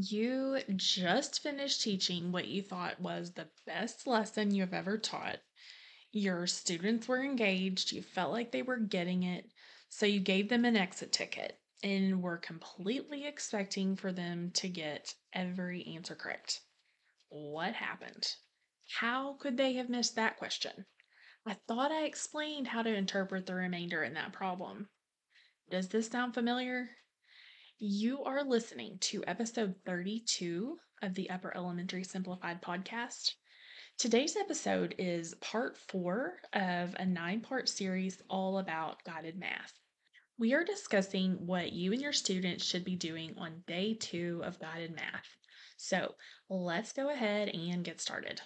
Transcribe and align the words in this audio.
You 0.00 0.58
just 0.74 1.40
finished 1.40 1.82
teaching 1.82 2.32
what 2.32 2.48
you 2.48 2.62
thought 2.62 2.98
was 2.98 3.32
the 3.32 3.50
best 3.66 4.06
lesson 4.06 4.50
you've 4.50 4.72
ever 4.72 4.96
taught. 4.96 5.40
Your 6.12 6.46
students 6.46 7.06
were 7.06 7.22
engaged, 7.22 7.92
you 7.92 8.02
felt 8.02 8.32
like 8.32 8.52
they 8.52 8.62
were 8.62 8.78
getting 8.78 9.22
it, 9.22 9.52
so 9.90 10.06
you 10.06 10.18
gave 10.20 10.48
them 10.48 10.64
an 10.64 10.76
exit 10.76 11.12
ticket 11.12 11.60
and 11.82 12.22
were 12.22 12.38
completely 12.38 13.26
expecting 13.26 13.94
for 13.94 14.12
them 14.12 14.50
to 14.52 14.68
get 14.68 15.14
every 15.32 15.86
answer 15.86 16.14
correct. 16.16 16.62
What 17.28 17.74
happened? 17.74 18.36
How 18.98 19.34
could 19.34 19.58
they 19.58 19.74
have 19.74 19.90
missed 19.90 20.16
that 20.16 20.38
question? 20.38 20.86
I 21.46 21.54
thought 21.68 21.92
I 21.92 22.04
explained 22.04 22.68
how 22.68 22.82
to 22.82 22.94
interpret 22.94 23.46
the 23.46 23.54
remainder 23.54 24.02
in 24.02 24.14
that 24.14 24.32
problem. 24.32 24.88
Does 25.70 25.88
this 25.90 26.08
sound 26.08 26.34
familiar? 26.34 26.90
You 27.84 28.22
are 28.22 28.44
listening 28.44 28.98
to 29.00 29.24
episode 29.26 29.74
32 29.84 30.78
of 31.02 31.14
the 31.14 31.28
Upper 31.30 31.52
Elementary 31.52 32.04
Simplified 32.04 32.62
podcast. 32.62 33.32
Today's 33.98 34.36
episode 34.36 34.94
is 34.98 35.34
part 35.40 35.76
four 35.76 36.34
of 36.52 36.94
a 36.94 37.04
nine 37.04 37.40
part 37.40 37.68
series 37.68 38.22
all 38.30 38.58
about 38.58 39.02
guided 39.02 39.36
math. 39.36 39.80
We 40.38 40.54
are 40.54 40.62
discussing 40.62 41.44
what 41.44 41.72
you 41.72 41.92
and 41.92 42.00
your 42.00 42.12
students 42.12 42.64
should 42.64 42.84
be 42.84 42.94
doing 42.94 43.34
on 43.36 43.64
day 43.66 43.94
two 43.94 44.42
of 44.44 44.60
guided 44.60 44.94
math. 44.94 45.36
So 45.76 46.14
let's 46.48 46.92
go 46.92 47.10
ahead 47.10 47.48
and 47.48 47.82
get 47.82 48.00
started. 48.00 48.42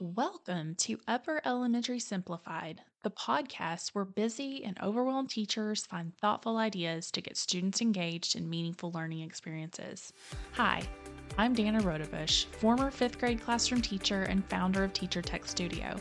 Welcome 0.00 0.76
to 0.76 1.00
Upper 1.08 1.40
Elementary 1.44 1.98
Simplified, 1.98 2.82
the 3.02 3.10
podcast 3.10 3.88
where 3.88 4.04
busy 4.04 4.62
and 4.62 4.78
overwhelmed 4.80 5.28
teachers 5.28 5.86
find 5.86 6.16
thoughtful 6.20 6.56
ideas 6.56 7.10
to 7.10 7.20
get 7.20 7.36
students 7.36 7.80
engaged 7.80 8.36
in 8.36 8.48
meaningful 8.48 8.92
learning 8.92 9.22
experiences. 9.22 10.12
Hi, 10.52 10.84
I'm 11.36 11.52
Danna 11.52 11.80
Rodebush, 11.82 12.44
former 12.44 12.92
fifth 12.92 13.18
grade 13.18 13.42
classroom 13.42 13.82
teacher 13.82 14.22
and 14.22 14.48
founder 14.48 14.84
of 14.84 14.92
Teacher 14.92 15.20
Tech 15.20 15.44
Studio. 15.46 15.96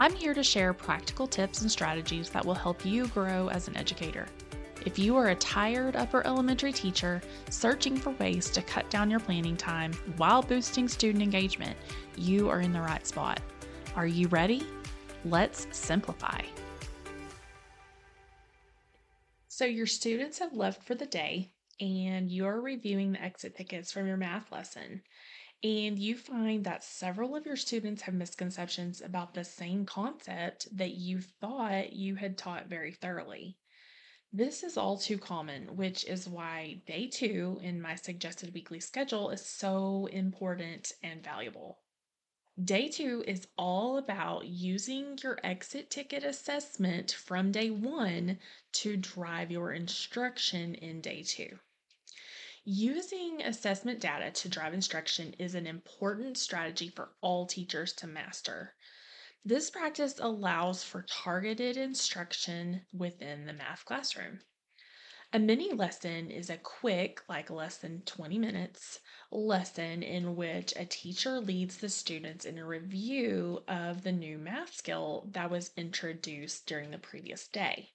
I'm 0.00 0.14
here 0.14 0.32
to 0.32 0.42
share 0.42 0.72
practical 0.72 1.26
tips 1.26 1.60
and 1.60 1.70
strategies 1.70 2.30
that 2.30 2.46
will 2.46 2.54
help 2.54 2.86
you 2.86 3.06
grow 3.08 3.48
as 3.48 3.68
an 3.68 3.76
educator. 3.76 4.28
If 4.84 4.98
you 4.98 5.16
are 5.16 5.28
a 5.28 5.34
tired 5.36 5.96
upper 5.96 6.24
elementary 6.26 6.72
teacher 6.72 7.20
searching 7.50 7.96
for 7.96 8.10
ways 8.10 8.50
to 8.50 8.62
cut 8.62 8.88
down 8.90 9.10
your 9.10 9.20
planning 9.20 9.56
time 9.56 9.92
while 10.16 10.42
boosting 10.42 10.88
student 10.88 11.22
engagement, 11.22 11.76
you 12.16 12.48
are 12.48 12.60
in 12.60 12.72
the 12.72 12.80
right 12.80 13.06
spot. 13.06 13.40
Are 13.96 14.06
you 14.06 14.28
ready? 14.28 14.66
Let's 15.24 15.66
simplify. 15.72 16.42
So, 19.48 19.64
your 19.64 19.86
students 19.86 20.38
have 20.38 20.52
left 20.52 20.82
for 20.82 20.94
the 20.94 21.06
day, 21.06 21.50
and 21.80 22.30
you're 22.30 22.60
reviewing 22.60 23.12
the 23.12 23.22
exit 23.22 23.56
tickets 23.56 23.90
from 23.90 24.06
your 24.06 24.18
math 24.18 24.52
lesson. 24.52 25.02
And 25.64 25.98
you 25.98 26.14
find 26.14 26.62
that 26.64 26.84
several 26.84 27.34
of 27.34 27.46
your 27.46 27.56
students 27.56 28.02
have 28.02 28.14
misconceptions 28.14 29.00
about 29.00 29.32
the 29.32 29.44
same 29.44 29.86
concept 29.86 30.68
that 30.76 30.92
you 30.92 31.20
thought 31.20 31.94
you 31.94 32.14
had 32.14 32.36
taught 32.36 32.68
very 32.68 32.92
thoroughly. 32.92 33.56
This 34.36 34.62
is 34.62 34.76
all 34.76 34.98
too 34.98 35.16
common, 35.16 35.76
which 35.76 36.04
is 36.04 36.28
why 36.28 36.82
day 36.84 37.06
two 37.06 37.58
in 37.62 37.80
my 37.80 37.94
suggested 37.94 38.52
weekly 38.52 38.80
schedule 38.80 39.30
is 39.30 39.40
so 39.40 40.10
important 40.12 40.92
and 41.02 41.24
valuable. 41.24 41.78
Day 42.62 42.88
two 42.88 43.24
is 43.26 43.48
all 43.56 43.96
about 43.96 44.44
using 44.44 45.18
your 45.22 45.38
exit 45.42 45.90
ticket 45.90 46.22
assessment 46.22 47.12
from 47.12 47.50
day 47.50 47.70
one 47.70 48.38
to 48.72 48.98
drive 48.98 49.50
your 49.50 49.72
instruction 49.72 50.74
in 50.74 51.00
day 51.00 51.22
two. 51.22 51.58
Using 52.62 53.40
assessment 53.40 54.00
data 54.00 54.30
to 54.32 54.50
drive 54.50 54.74
instruction 54.74 55.34
is 55.38 55.54
an 55.54 55.66
important 55.66 56.36
strategy 56.36 56.90
for 56.90 57.08
all 57.22 57.46
teachers 57.46 57.94
to 57.94 58.06
master. 58.06 58.74
This 59.44 59.70
practice 59.70 60.18
allows 60.18 60.82
for 60.82 61.02
targeted 61.02 61.76
instruction 61.76 62.84
within 62.92 63.46
the 63.46 63.52
math 63.52 63.84
classroom. 63.84 64.40
A 65.32 65.38
mini 65.38 65.72
lesson 65.72 66.30
is 66.30 66.50
a 66.50 66.56
quick, 66.56 67.20
like 67.28 67.50
less 67.50 67.76
than 67.76 68.02
20 68.02 68.38
minutes, 68.38 69.00
lesson 69.30 70.02
in 70.02 70.34
which 70.34 70.72
a 70.74 70.84
teacher 70.84 71.38
leads 71.40 71.76
the 71.76 71.88
students 71.88 72.44
in 72.44 72.58
a 72.58 72.66
review 72.66 73.62
of 73.68 74.02
the 74.02 74.12
new 74.12 74.38
math 74.38 74.74
skill 74.74 75.28
that 75.32 75.50
was 75.50 75.72
introduced 75.76 76.66
during 76.66 76.90
the 76.90 76.98
previous 76.98 77.46
day. 77.46 77.92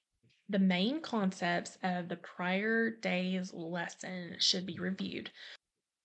The 0.48 0.60
main 0.60 1.02
concepts 1.02 1.78
of 1.84 2.10
the 2.10 2.18
prior 2.18 2.90
day's 2.90 3.54
lesson 3.54 4.38
should 4.40 4.66
be 4.66 4.80
reviewed 4.80 5.32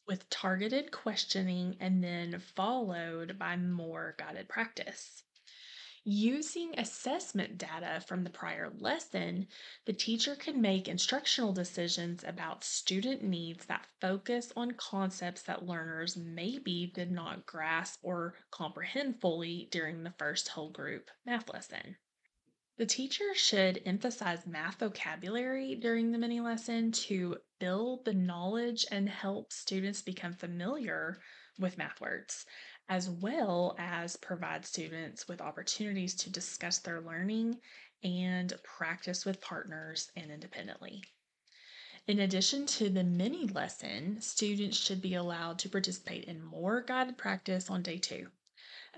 with 0.07 0.31
targeted 0.31 0.91
questioning 0.91 1.77
and 1.81 2.03
then 2.03 2.39
followed 2.39 3.39
by 3.39 3.57
more 3.57 4.15
guided 4.19 4.49
practice. 4.49 5.25
Using 6.09 6.79
assessment 6.79 7.59
data 7.59 8.01
from 8.01 8.23
the 8.23 8.31
prior 8.31 8.71
lesson, 8.79 9.49
the 9.87 9.93
teacher 9.93 10.37
can 10.37 10.61
make 10.61 10.87
instructional 10.87 11.53
decisions 11.53 12.23
about 12.23 12.63
student 12.63 13.25
needs 13.25 13.67
that 13.67 13.89
focus 14.01 14.53
on 14.57 14.71
concepts 14.75 15.43
that 15.43 15.67
learners 15.67 16.17
maybe 16.17 16.87
did 16.95 17.11
not 17.11 17.45
grasp 17.45 17.99
or 18.05 18.37
comprehend 18.53 19.21
fully 19.21 19.67
during 19.73 20.05
the 20.05 20.13
first 20.13 20.47
whole 20.47 20.71
group 20.71 21.11
math 21.25 21.53
lesson. 21.53 21.97
The 22.79 22.87
teacher 22.87 23.35
should 23.35 23.81
emphasize 23.87 24.47
math 24.47 24.81
vocabulary 24.81 25.77
during 25.77 26.13
the 26.13 26.19
mini 26.19 26.41
lesson 26.41 26.93
to 26.93 27.39
build 27.59 28.05
the 28.05 28.13
knowledge 28.13 28.85
and 28.91 29.09
help 29.09 29.51
students 29.51 30.03
become 30.03 30.35
familiar 30.35 31.19
with 31.59 31.79
math 31.79 32.01
words 32.03 32.45
as 32.89 33.09
well 33.09 33.75
as 33.79 34.17
provide 34.17 34.65
students 34.65 35.27
with 35.27 35.41
opportunities 35.41 36.15
to 36.15 36.31
discuss 36.31 36.79
their 36.79 37.01
learning 37.01 37.61
and 38.03 38.53
practice 38.63 39.25
with 39.25 39.41
partners 39.41 40.13
and 40.15 40.31
independently. 40.31 41.03
In 42.07 42.21
addition 42.21 42.67
to 42.67 42.89
the 42.89 43.03
mini 43.03 43.49
lesson, 43.49 44.21
students 44.21 44.77
should 44.77 45.01
be 45.01 45.15
allowed 45.15 45.59
to 45.61 45.69
participate 45.69 46.25
in 46.25 46.45
more 46.45 46.83
guided 46.83 47.19
practice 47.19 47.69
on 47.69 47.83
day 47.83 47.99
two. 47.99 48.29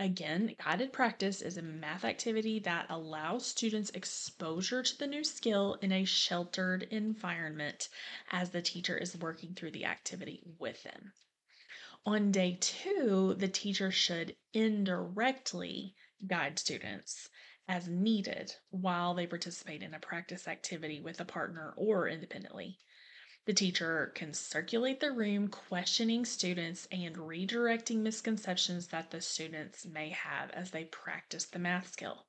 Again, 0.00 0.54
guided 0.62 0.92
practice 0.92 1.42
is 1.42 1.56
a 1.56 1.62
math 1.62 2.04
activity 2.04 2.60
that 2.60 2.86
allows 2.88 3.46
students 3.46 3.90
exposure 3.90 4.80
to 4.80 4.96
the 4.96 5.08
new 5.08 5.24
skill 5.24 5.74
in 5.82 5.90
a 5.90 6.04
sheltered 6.04 6.84
environment 6.84 7.88
as 8.30 8.50
the 8.50 8.62
teacher 8.62 8.96
is 8.96 9.16
working 9.16 9.54
through 9.54 9.72
the 9.72 9.84
activity 9.84 10.40
with 10.60 10.84
them. 10.84 11.14
On 12.06 12.30
day 12.30 12.58
two, 12.60 13.34
the 13.34 13.48
teacher 13.48 13.90
should 13.90 14.36
indirectly 14.52 15.96
guide 16.24 16.60
students 16.60 17.28
as 17.66 17.88
needed 17.88 18.54
while 18.70 19.14
they 19.14 19.26
participate 19.26 19.82
in 19.82 19.94
a 19.94 19.98
practice 19.98 20.46
activity 20.46 21.00
with 21.00 21.20
a 21.20 21.24
partner 21.24 21.74
or 21.76 22.06
independently. 22.06 22.78
The 23.48 23.54
teacher 23.54 24.12
can 24.14 24.34
circulate 24.34 25.00
the 25.00 25.10
room, 25.10 25.48
questioning 25.48 26.26
students 26.26 26.86
and 26.92 27.16
redirecting 27.16 28.00
misconceptions 28.00 28.88
that 28.88 29.10
the 29.10 29.22
students 29.22 29.86
may 29.86 30.10
have 30.10 30.50
as 30.50 30.70
they 30.70 30.84
practice 30.84 31.46
the 31.46 31.58
math 31.58 31.90
skill. 31.90 32.26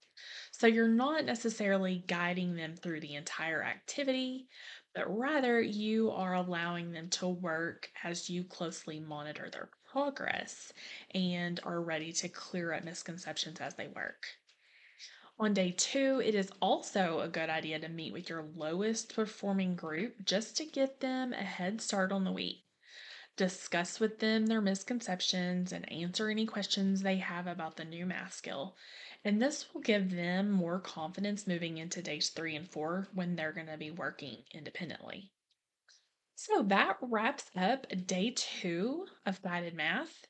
So 0.52 0.66
you're 0.66 0.88
not 0.88 1.26
necessarily 1.26 2.06
guiding 2.08 2.56
them 2.56 2.78
through 2.78 3.02
the 3.02 3.16
entire 3.16 3.62
activity, 3.62 4.48
but 4.96 5.14
rather 5.14 5.60
you 5.60 6.10
are 6.12 6.36
allowing 6.36 6.94
them 6.94 7.10
to 7.10 7.28
work 7.28 7.92
as 8.02 8.30
you 8.30 8.46
closely 8.46 9.02
monitor 9.02 9.50
their 9.50 9.72
progress 9.92 10.72
and 11.14 11.60
are 11.66 11.82
ready 11.82 12.14
to 12.14 12.30
clear 12.30 12.72
up 12.72 12.86
misconceptions 12.86 13.60
as 13.60 13.76
they 13.76 13.90
work. 13.90 14.39
On 15.42 15.54
day 15.54 15.72
two, 15.72 16.22
it 16.22 16.36
is 16.36 16.52
also 16.62 17.22
a 17.22 17.30
good 17.30 17.50
idea 17.50 17.80
to 17.80 17.88
meet 17.88 18.12
with 18.12 18.28
your 18.28 18.44
lowest 18.56 19.16
performing 19.16 19.74
group 19.74 20.26
just 20.26 20.58
to 20.58 20.66
get 20.66 21.00
them 21.00 21.32
a 21.32 21.38
head 21.38 21.80
start 21.80 22.12
on 22.12 22.26
the 22.26 22.32
week. 22.34 22.66
Discuss 23.38 24.02
with 24.02 24.20
them 24.20 24.48
their 24.48 24.60
misconceptions 24.60 25.72
and 25.72 25.90
answer 25.90 26.30
any 26.30 26.46
questions 26.46 27.02
they 27.02 27.16
have 27.18 27.48
about 27.48 27.78
the 27.78 27.86
new 27.86 28.06
math 28.06 28.34
skill. 28.34 28.76
And 29.24 29.42
this 29.42 29.74
will 29.74 29.80
give 29.80 30.12
them 30.12 30.52
more 30.52 30.82
confidence 30.82 31.48
moving 31.48 31.78
into 31.78 32.02
days 32.02 32.32
three 32.32 32.58
and 32.58 32.70
four 32.70 33.08
when 33.14 33.38
they're 33.38 33.54
going 33.54 33.68
to 33.68 33.78
be 33.78 33.92
working 33.92 34.44
independently. 34.54 35.32
So 36.36 36.64
that 36.64 36.98
wraps 37.02 37.46
up 37.56 37.88
day 38.06 38.34
two 38.36 39.06
of 39.26 39.42
guided 39.42 39.74
math. 39.74 40.26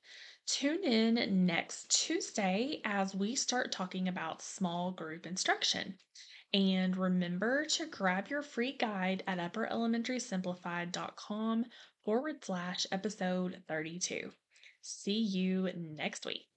Tune 0.49 0.83
in 0.83 1.45
next 1.45 1.91
Tuesday 1.91 2.81
as 2.83 3.13
we 3.13 3.35
start 3.35 3.71
talking 3.71 4.07
about 4.07 4.41
small 4.41 4.91
group 4.91 5.27
instruction. 5.27 5.99
And 6.55 6.97
remember 6.97 7.65
to 7.65 7.85
grab 7.85 8.29
your 8.29 8.41
free 8.41 8.71
guide 8.71 9.21
at 9.27 9.37
upperelementarysimplified.com 9.37 11.65
forward 12.03 12.43
slash 12.43 12.87
episode 12.91 13.61
32. 13.67 14.31
See 14.81 15.19
you 15.19 15.69
next 15.75 16.25
week. 16.25 16.47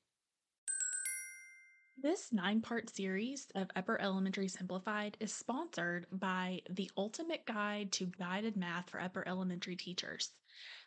This 1.99 2.33
nine 2.33 2.63
part 2.63 2.89
series 2.89 3.49
of 3.55 3.69
Upper 3.77 4.01
Elementary 4.01 4.49
Simplified 4.49 5.19
is 5.21 5.35
sponsored 5.35 6.07
by 6.11 6.63
the 6.71 6.91
Ultimate 6.97 7.45
Guide 7.45 7.93
to 7.93 8.07
Guided 8.07 8.57
Math 8.57 8.89
for 8.89 9.03
Upper 9.03 9.29
Elementary 9.29 9.77
Teachers. 9.77 10.33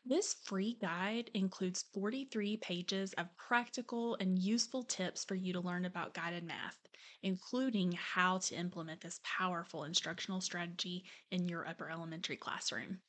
This 0.06 0.34
free 0.34 0.78
guide 0.80 1.32
includes 1.34 1.86
43 1.94 2.58
pages 2.58 3.14
of 3.14 3.36
practical 3.38 4.16
and 4.20 4.38
useful 4.38 4.84
tips 4.84 5.26
for 5.26 5.34
you 5.36 5.54
to 5.54 5.60
learn 5.60 5.86
about 5.86 6.14
guided 6.14 6.44
math, 6.44 6.78
including 7.24 7.94
how 7.94 8.38
to 8.40 8.56
implement 8.56 9.02
this 9.02 9.20
powerful 9.24 9.84
instructional 9.84 10.42
strategy 10.42 11.06
in 11.32 11.50
your 11.50 11.68
upper 11.68 11.90
elementary 11.90 12.38
classroom. 12.38 13.00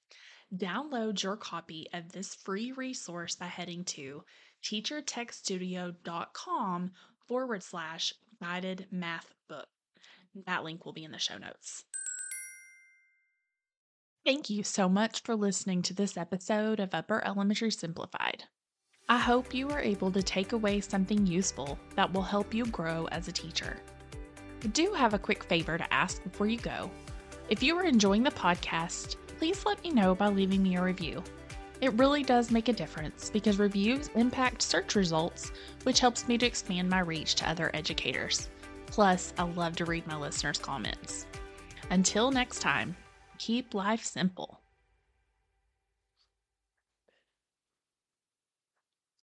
Download 0.55 1.23
your 1.23 1.37
copy 1.37 1.87
of 1.93 2.13
this 2.13 2.35
free 2.35 2.73
resource 2.73 3.35
by 3.35 3.47
heading 3.47 3.85
to 3.85 4.25
teachertechstudio.com 4.63 6.93
forward 7.27 7.63
slash 7.63 8.15
guided 8.41 8.87
math 8.91 9.35
book. 9.49 9.69
That 10.47 10.65
link 10.65 10.85
will 10.85 10.93
be 10.93 11.05
in 11.05 11.13
the 11.13 11.19
show 11.19 11.39
notes. 11.39 11.85
Thank 14.27 14.51
you 14.51 14.65
so 14.65 14.89
much 14.89 15.23
for 15.23 15.37
listening 15.37 15.83
to 15.83 15.95
this 15.95 16.17
episode 16.17 16.81
of 16.81 16.93
Upper 16.93 17.25
Elementary 17.25 17.71
Simplified. 17.71 18.43
I 19.09 19.19
hope 19.19 19.55
you 19.55 19.71
are 19.71 19.79
able 19.79 20.11
to 20.11 20.21
take 20.21 20.51
away 20.51 20.81
something 20.81 21.25
useful 21.25 21.79
that 21.95 22.13
will 22.13 22.23
help 22.23 22.53
you 22.53 22.67
grow 22.67 23.07
as 23.13 23.29
a 23.29 23.33
teacher. 23.33 23.77
I 24.65 24.67
do 24.67 24.93
have 24.95 25.15
a 25.15 25.19
quick 25.21 25.45
favor 25.45 25.79
to 25.79 25.95
ask 25.95 26.25
before 26.25 26.49
you 26.49 26.59
go. 26.59 26.91
If 27.51 27.63
you 27.63 27.79
are 27.79 27.85
enjoying 27.85 28.25
the 28.25 28.33
podcast, 28.33 29.15
please 29.39 29.65
let 29.65 29.81
me 29.85 29.91
know 29.91 30.17
by 30.17 30.27
leaving 30.27 30.61
me 30.61 30.75
a 30.75 30.83
review. 30.83 31.23
It 31.81 31.93
really 31.93 32.25
does 32.25 32.51
make 32.51 32.67
a 32.67 32.73
difference 32.73 33.31
because 33.31 33.61
reviews 33.61 34.11
impact 34.17 34.61
search 34.61 34.97
results, 34.97 35.53
which 35.85 36.01
helps 36.01 36.27
me 36.27 36.37
to 36.39 36.47
expand 36.47 36.91
my 36.91 36.99
reach 36.99 37.37
to 37.37 37.49
other 37.49 37.71
educators. 37.75 38.49
Plus, 38.87 39.33
I 39.39 39.45
love 39.45 39.77
to 39.77 39.85
read 39.85 40.05
my 40.09 40.17
listeners' 40.17 40.59
comments. 40.59 41.27
Until 41.91 42.33
next 42.33 42.59
time, 42.59 42.97
keep 43.39 43.75
life 43.75 44.05
simple. 44.05 44.61